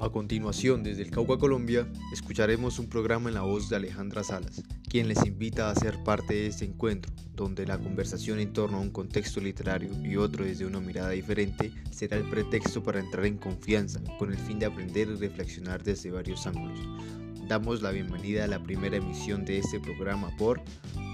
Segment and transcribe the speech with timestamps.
[0.00, 4.62] A continuación, desde el Cauca, Colombia, escucharemos un programa en la voz de Alejandra Salas,
[4.88, 8.80] quien les invita a ser parte de este encuentro, donde la conversación en torno a
[8.80, 13.38] un contexto literario y otro desde una mirada diferente será el pretexto para entrar en
[13.38, 16.78] confianza, con el fin de aprender y reflexionar desde varios ángulos.
[17.48, 20.62] Damos la bienvenida a la primera emisión de este programa por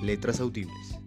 [0.03, 0.99] Letras Audibles.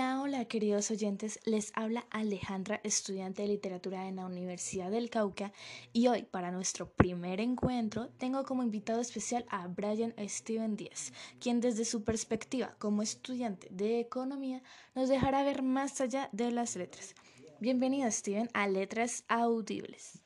[0.00, 5.52] Hola, hola queridos oyentes, les habla Alejandra, estudiante de literatura en la Universidad del Cauca
[5.92, 11.60] y hoy para nuestro primer encuentro tengo como invitado especial a Brian Steven Díaz, quien
[11.60, 14.62] desde su perspectiva como estudiante de economía
[14.94, 17.14] nos dejará ver más allá de las letras.
[17.60, 20.22] Bienvenido Steven a Letras Audibles.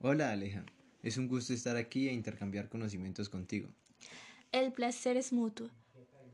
[0.00, 0.66] Hola Aleja,
[1.04, 3.68] es un gusto estar aquí e intercambiar conocimientos contigo.
[4.50, 5.70] El placer es mutuo.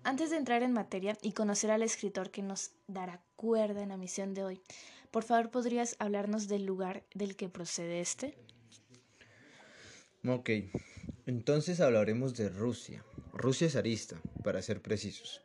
[0.05, 3.97] Antes de entrar en materia y conocer al escritor que nos dará cuerda en la
[3.97, 4.61] misión de hoy,
[5.11, 8.35] por favor podrías hablarnos del lugar del que procede este.
[10.27, 10.51] Ok,
[11.27, 13.05] entonces hablaremos de Rusia.
[13.33, 15.43] Rusia zarista, para ser precisos.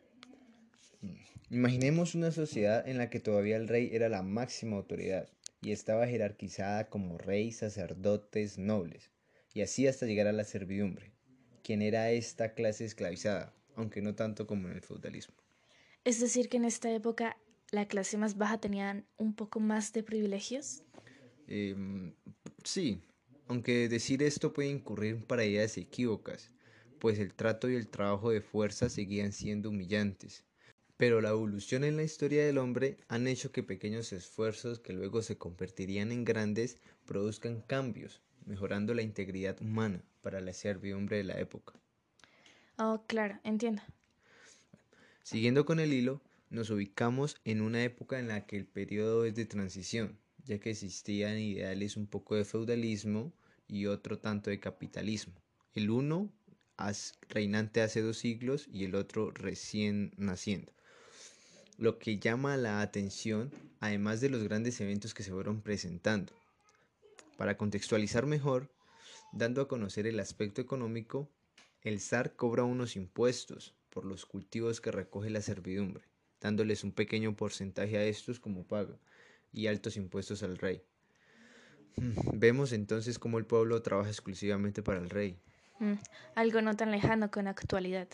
[1.50, 5.30] Imaginemos una sociedad en la que todavía el rey era la máxima autoridad
[5.62, 9.12] y estaba jerarquizada como rey, sacerdotes, nobles,
[9.54, 11.14] y así hasta llegar a la servidumbre.
[11.64, 13.54] ¿Quién era esta clase esclavizada?
[13.76, 15.36] Aunque no tanto como en el feudalismo.
[16.04, 17.38] Es decir, que en esta época
[17.72, 20.84] la clase más baja tenían un poco más de privilegios.
[21.48, 22.14] Em,
[22.64, 23.02] sí,
[23.48, 26.52] aunque decir esto puede incurrir para ideas equívocas,
[27.00, 30.46] pues el trato y el trabajo de fuerza seguían siendo humillantes.
[30.98, 35.22] Pero la evolución en la historia del hombre han hecho que pequeños esfuerzos que luego
[35.22, 41.40] se convertirían en grandes produzcan cambios, mejorando la integridad humana para la servidumbre de la
[41.40, 41.83] época.
[42.78, 43.82] Oh, claro, entiendo.
[45.24, 49.36] Siguiendo con el hilo, nos ubicamos en una época en la que el periodo es
[49.36, 53.32] de transición, ya que existían ideales un poco de feudalismo
[53.68, 55.34] y otro tanto de capitalismo.
[55.74, 56.30] El uno
[57.30, 60.72] reinante hace dos siglos y el otro recién naciendo.
[61.78, 66.34] Lo que llama la atención, además de los grandes eventos que se fueron presentando.
[67.38, 68.70] Para contextualizar mejor,
[69.32, 71.30] dando a conocer el aspecto económico,
[71.84, 76.04] el zar cobra unos impuestos por los cultivos que recoge la servidumbre,
[76.42, 78.98] dándoles un pequeño porcentaje a estos como paga,
[79.52, 80.82] y altos impuestos al rey.
[81.98, 85.38] Mm, vemos entonces cómo el pueblo trabaja exclusivamente para el rey.
[85.80, 85.94] Mm,
[86.36, 88.08] algo no tan lejano con la actualidad.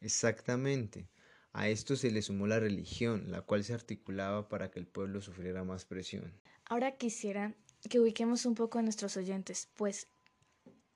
[0.00, 1.08] Exactamente.
[1.52, 5.22] A esto se le sumó la religión, la cual se articulaba para que el pueblo
[5.22, 6.32] sufriera más presión.
[6.66, 7.54] Ahora quisiera
[7.88, 10.08] que ubiquemos un poco a nuestros oyentes, pues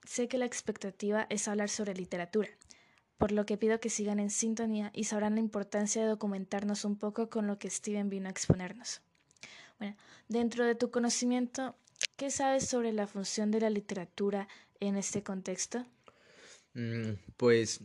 [0.06, 2.48] Sé que la expectativa es hablar sobre literatura,
[3.18, 6.96] por lo que pido que sigan en sintonía y sabrán la importancia de documentarnos un
[6.96, 9.02] poco con lo que Steven vino a exponernos.
[9.78, 9.96] Bueno,
[10.28, 11.76] dentro de tu conocimiento,
[12.16, 14.48] ¿qué sabes sobre la función de la literatura
[14.80, 15.86] en este contexto?
[16.74, 17.80] Mm, pues,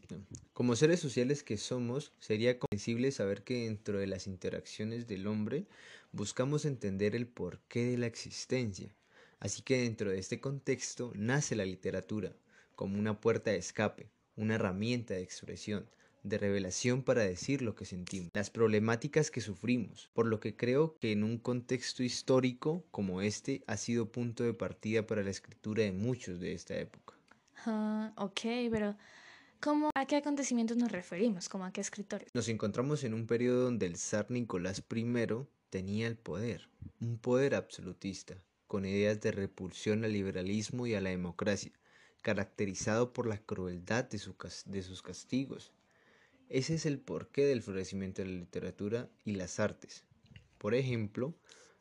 [0.53, 5.65] como seres sociales que somos, sería comprensible saber que dentro de las interacciones del hombre
[6.11, 8.95] buscamos entender el porqué de la existencia
[9.39, 12.35] Así que dentro de este contexto nace la literatura
[12.75, 15.87] como una puerta de escape, una herramienta de expresión,
[16.25, 20.95] de revelación para decir lo que sentimos, las problemáticas que sufrimos, por lo que creo
[20.99, 25.83] que en un contexto histórico como este ha sido punto de partida para la escritura
[25.83, 27.13] de muchos de esta época.
[27.65, 28.41] Ah, ok,
[28.71, 28.97] pero
[29.59, 31.47] ¿cómo, ¿a qué acontecimientos nos referimos?
[31.47, 32.33] ¿Cómo a qué escritores?
[32.33, 35.05] Nos encontramos en un periodo donde el zar Nicolás I
[35.69, 36.67] tenía el poder,
[37.01, 38.35] un poder absolutista,
[38.67, 41.71] con ideas de repulsión al liberalismo y a la democracia,
[42.21, 44.19] caracterizado por la crueldad de,
[44.65, 45.71] de sus castigos.
[46.49, 50.05] Ese es el porqué del florecimiento de la literatura y las artes.
[50.57, 51.35] Por ejemplo,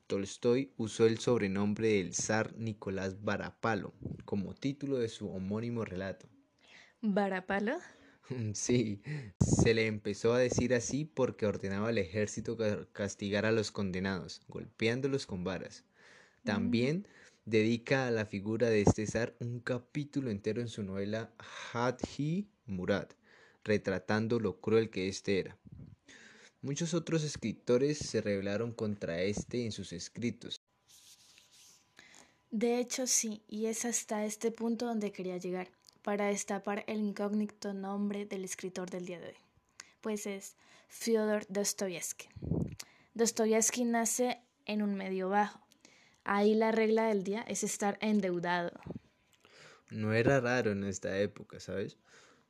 [0.07, 6.29] Tolstoy usó el sobrenombre del zar Nicolás Varapalo como título de su homónimo relato.
[7.03, 7.79] ¿Varapalo?
[8.55, 9.03] Sí,
[9.41, 12.57] se le empezó a decir así porque ordenaba al ejército
[12.93, 15.85] castigar a los condenados, golpeándolos con varas.
[16.45, 17.09] También
[17.47, 21.33] dedica a la figura de este zar un capítulo entero en su novela
[21.73, 23.09] Hadji Murad,
[23.65, 25.59] retratando lo cruel que éste era.
[26.61, 30.61] Muchos otros escritores se rebelaron contra este en sus escritos.
[32.51, 35.71] De hecho, sí, y es hasta este punto donde quería llegar,
[36.03, 39.37] para destapar el incógnito nombre del escritor del día de hoy.
[40.01, 40.57] Pues es
[40.89, 42.29] Fyodor Dostoyevsky.
[43.15, 45.64] Dostoyevsky nace en un medio bajo,
[46.25, 48.73] Ahí la regla del día es estar endeudado.
[49.91, 51.99] No era raro en esta época, ¿sabes?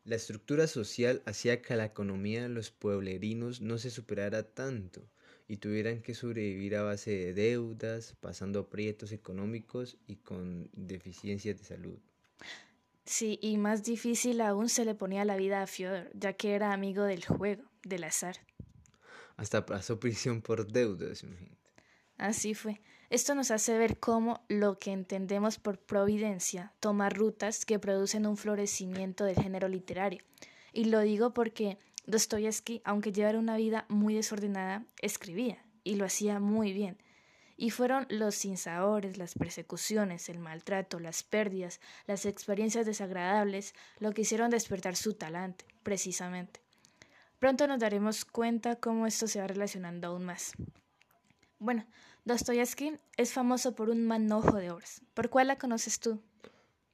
[0.05, 5.09] La estructura social hacía que la economía de los pueblerinos no se superara tanto,
[5.49, 11.65] y tuvieran que sobrevivir a base de deudas, pasando aprietos económicos y con deficiencias de
[11.65, 11.99] salud.
[13.05, 16.73] Sí, y más difícil aún se le ponía la vida a Fyodor, ya que era
[16.73, 18.37] amigo del juego, del azar.
[19.37, 21.71] Hasta pasó prisión por deudas, imagínate.
[22.17, 22.81] Así fue.
[23.11, 28.37] Esto nos hace ver cómo lo que entendemos por providencia toma rutas que producen un
[28.37, 30.23] florecimiento del género literario.
[30.73, 36.41] Y lo digo porque Dostoyevsky, aunque llevara una vida muy desordenada, escribía y lo hacía
[36.41, 36.99] muy bien.
[37.57, 44.23] Y fueron los sinsabores, las persecuciones, el maltrato, las pérdidas, las experiencias desagradables lo que
[44.23, 46.61] hicieron despertar su talante, precisamente.
[47.39, 50.53] Pronto nos daremos cuenta cómo esto se va relacionando aún más.
[51.59, 51.87] Bueno,
[52.25, 55.03] Dostoyevsky es famoso por un manojo de obras.
[55.13, 56.23] ¿Por cuál la conoces tú?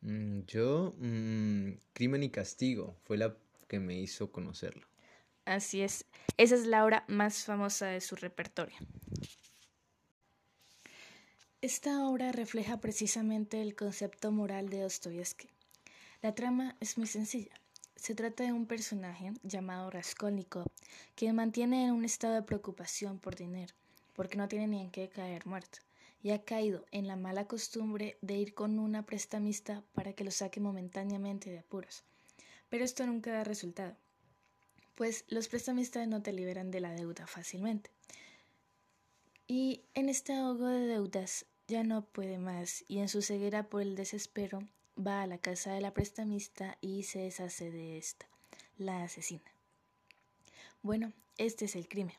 [0.00, 3.36] Mm, yo, mm, Crimen y Castigo, fue la
[3.68, 4.86] que me hizo conocerlo.
[5.44, 6.04] Así es,
[6.36, 8.76] esa es la obra más famosa de su repertorio.
[11.62, 15.48] Esta obra refleja precisamente el concepto moral de Dostoyevsky.
[16.22, 17.52] La trama es muy sencilla.
[17.96, 20.66] Se trata de un personaje llamado Raskolnikov
[21.14, 23.74] que mantiene en un estado de preocupación por dinero,
[24.20, 25.78] porque no tiene ni en qué caer muerto,
[26.22, 30.31] y ha caído en la mala costumbre de ir con una prestamista para que lo
[30.31, 32.05] saque momentáneamente de apuros.
[32.69, 33.96] Pero esto nunca da resultado,
[34.94, 37.88] pues los prestamistas no te liberan de la deuda fácilmente.
[39.49, 43.81] Y en este ahogo de deudas ya no puede más y en su ceguera por
[43.81, 44.58] el desespero
[44.99, 48.26] va a la casa de la prestamista y se deshace de esta,
[48.76, 49.50] la asesina.
[50.82, 52.16] Bueno, este es el crimen.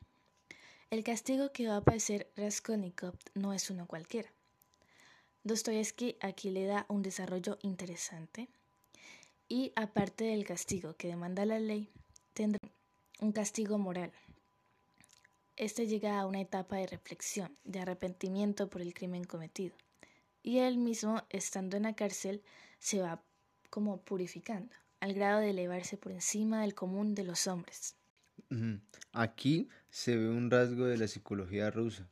[0.92, 4.30] El castigo que va a padecer Raskolnikov no es uno cualquiera.
[5.46, 8.50] Dostoyevsky aquí le da un desarrollo interesante
[9.48, 11.90] y aparte del castigo que demanda la ley,
[12.34, 12.60] tendrá
[13.22, 14.12] un castigo moral,
[15.56, 19.74] este llega a una etapa de reflexión, de arrepentimiento por el crimen cometido.
[20.44, 22.44] Y él mismo, estando en la cárcel,
[22.80, 23.24] se va
[23.70, 27.96] como purificando, al grado de elevarse por encima del común de los hombres.
[29.14, 32.10] Aquí se ve un rasgo de la psicología rusa,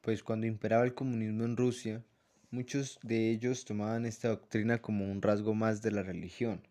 [0.00, 2.04] pues cuando imperaba el comunismo en Rusia,
[2.50, 6.62] muchos de ellos tomaban esta doctrina como un rasgo más de la religión,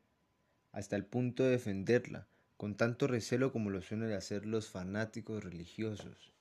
[0.71, 6.31] hasta el punto de defenderla, con tanto recelo como lo suelen hacer los fanáticos religiosos.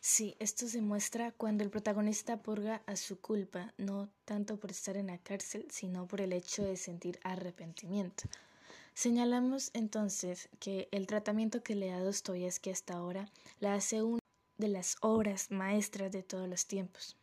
[0.00, 4.96] Sí, esto se muestra cuando el protagonista purga a su culpa, no tanto por estar
[4.96, 8.24] en la cárcel, sino por el hecho de sentir arrepentimiento.
[8.96, 13.28] Señalamos entonces que el tratamiento que le da Dostoyevsky hasta ahora
[13.60, 14.20] la hace una
[14.56, 17.14] de las obras maestras de todos los tiempos.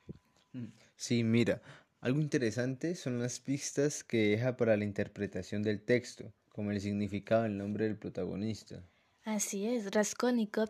[0.51, 1.63] Mm, sí, mira,
[1.99, 7.41] algo interesante son las pistas que deja para la interpretación del texto como el significado
[7.41, 8.87] del nombre del protagonista.
[9.23, 10.69] Así es, Raskolnikov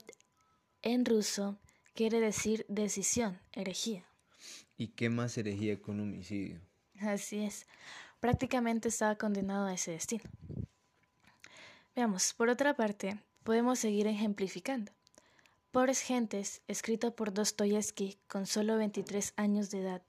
[0.83, 1.59] en ruso
[1.95, 4.05] quiere decir decisión, herejía.
[4.77, 6.61] ¿Y qué más herejía con homicidio?
[7.01, 7.67] Así es,
[8.21, 10.23] prácticamente estaba condenado a ese destino.
[11.95, 14.91] Veamos, por otra parte, podemos seguir ejemplificando.
[15.71, 20.01] Pobres Gentes, escrito por Dostoyevsky con solo 23 años de edad,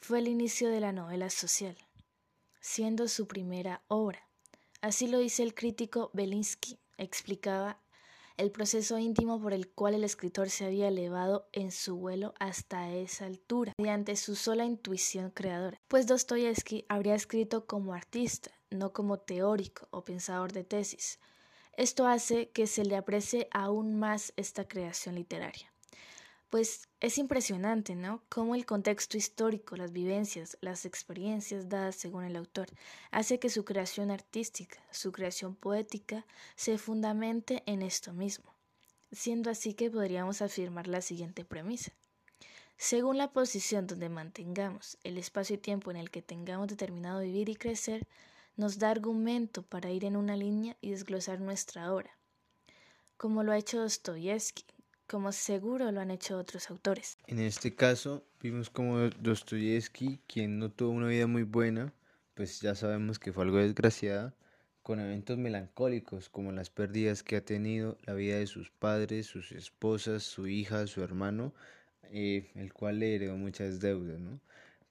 [0.00, 1.76] fue el inicio de la novela social,
[2.60, 4.28] siendo su primera obra.
[4.80, 7.78] Así lo dice el crítico Belinsky, explicaba
[8.36, 12.92] el proceso íntimo por el cual el escritor se había elevado en su vuelo hasta
[12.92, 15.80] esa altura, mediante su sola intuición creadora.
[15.86, 21.18] Pues Dostoyevsky habría escrito como artista, no como teórico o pensador de tesis.
[21.78, 25.72] Esto hace que se le aprecie aún más esta creación literaria.
[26.50, 28.20] Pues es impresionante, ¿no?
[28.28, 32.66] Cómo el contexto histórico, las vivencias, las experiencias dadas según el autor,
[33.12, 38.52] hace que su creación artística, su creación poética, se fundamente en esto mismo,
[39.12, 41.92] siendo así que podríamos afirmar la siguiente premisa.
[42.76, 47.48] Según la posición donde mantengamos el espacio y tiempo en el que tengamos determinado vivir
[47.48, 48.04] y crecer,
[48.58, 52.10] nos da argumento para ir en una línea y desglosar nuestra obra,
[53.16, 54.64] como lo ha hecho Dostoyevsky,
[55.06, 57.16] como seguro lo han hecho otros autores.
[57.28, 61.94] En este caso, vimos como Dostoyevsky, quien no tuvo una vida muy buena,
[62.34, 64.34] pues ya sabemos que fue algo desgraciada,
[64.82, 69.52] con eventos melancólicos como las pérdidas que ha tenido la vida de sus padres, sus
[69.52, 71.54] esposas, su hija, su hermano,
[72.10, 74.18] eh, el cual le heredó muchas deudas,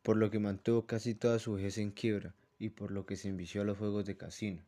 [0.04, 3.30] por lo que mantuvo casi toda su vejez en quiebra y por lo que se
[3.30, 4.64] envició a los juegos de casino.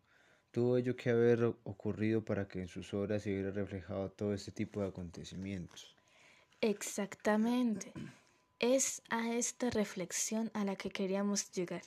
[0.52, 4.52] Tuvo ello que haber ocurrido para que en sus obras se hubiera reflejado todo este
[4.52, 5.96] tipo de acontecimientos.
[6.62, 7.94] Exactamente.
[8.60, 11.84] Es a esta reflexión a la que queríamos llegar.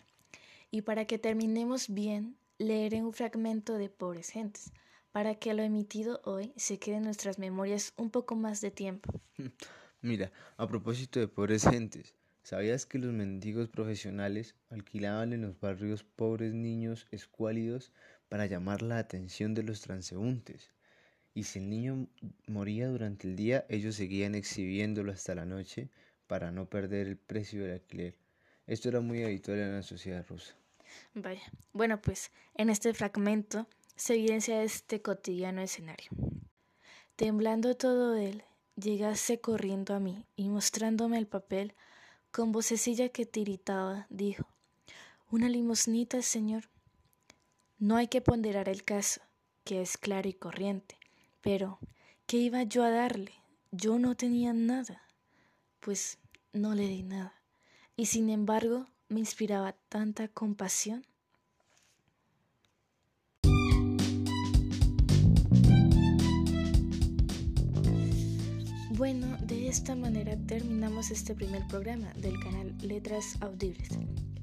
[0.71, 4.73] Y para que terminemos bien, leeré un fragmento de Pobres Gentes,
[5.11, 9.13] para que lo emitido hoy se quede en nuestras memorias un poco más de tiempo.
[10.01, 16.05] Mira, a propósito de pobres gentes, ¿sabías que los mendigos profesionales alquilaban en los barrios
[16.05, 17.93] pobres niños escuálidos
[18.29, 20.71] para llamar la atención de los transeúntes?
[21.35, 22.09] Y si el niño
[22.47, 25.89] moría durante el día, ellos seguían exhibiéndolo hasta la noche
[26.27, 28.17] para no perder el precio del alquiler.
[28.67, 30.55] Esto era muy habitual en la sociedad rusa.
[31.15, 36.11] Vaya, bueno pues en este fragmento se evidencia este cotidiano escenario.
[37.17, 38.43] Temblando todo él,
[38.77, 41.75] llegase corriendo a mí y mostrándome el papel,
[42.33, 44.49] con vocecilla que tiritaba, dijo
[45.31, 46.65] Una limosnita, señor.
[47.79, 49.21] No hay que ponderar el caso,
[49.65, 50.97] que es claro y corriente,
[51.43, 51.79] pero
[52.27, 53.33] ¿qué iba yo a darle?
[53.71, 55.03] Yo no tenía nada.
[55.81, 56.19] Pues
[56.53, 57.35] no le di nada.
[57.97, 61.05] Y sin embargo me inspiraba tanta compasión.
[68.95, 73.89] Bueno, de esta manera terminamos este primer programa del canal Letras Audibles.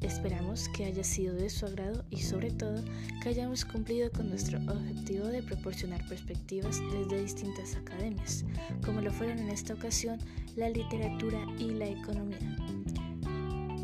[0.01, 2.83] Esperamos que haya sido de su agrado y sobre todo
[3.21, 8.43] que hayamos cumplido con nuestro objetivo de proporcionar perspectivas desde distintas academias,
[8.83, 10.17] como lo fueron en esta ocasión
[10.55, 12.39] la literatura y la economía.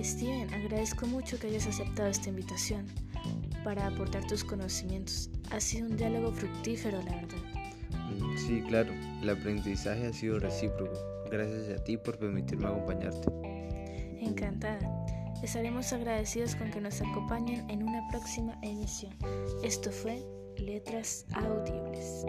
[0.04, 2.88] Steven, agradezco mucho que hayas aceptado esta invitación
[3.64, 5.30] para aportar tus conocimientos.
[5.52, 7.65] Ha sido un diálogo fructífero, la verdad.
[8.48, 10.94] Sí, claro, el aprendizaje ha sido recíproco.
[11.32, 13.28] Gracias a ti por permitirme acompañarte.
[14.20, 14.80] Encantada.
[15.44, 19.14] Estaremos agradecidos con que nos acompañen en una próxima emisión.
[19.64, 20.24] Esto fue
[20.58, 22.26] Letras Audibles.